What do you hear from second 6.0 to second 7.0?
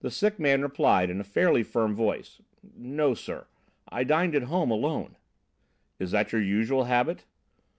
that your usual